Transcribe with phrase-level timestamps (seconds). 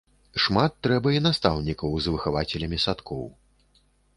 [0.43, 3.25] Шмат трэба і настаўнікаў з выхавацелямі садкоў.